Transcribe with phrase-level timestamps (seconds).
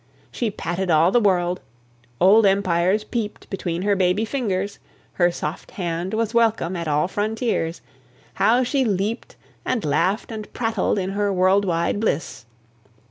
[0.31, 1.61] She patted all the world;
[2.19, 4.79] old empires peep'd Between her baby fingers;
[5.21, 7.81] her soft hand Was welcome at all frontiers.
[8.41, 12.47] How she leap'd, And laugh'd and prattled in her world wide bliss!